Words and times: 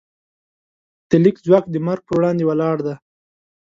د 1.09 1.11
لیک 1.23 1.37
ځواک 1.45 1.65
د 1.69 1.75
مرګ 1.87 2.01
پر 2.07 2.13
وړاندې 2.17 2.43
ولاړ 2.45 2.77
دی. 2.85 2.95